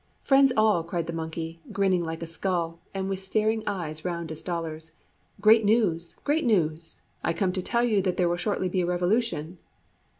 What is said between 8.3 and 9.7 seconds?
shortly be a revolution.'